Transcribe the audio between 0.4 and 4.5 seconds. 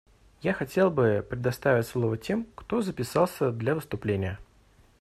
Я хотел бы предоставить слово тем, кто записался для выступления.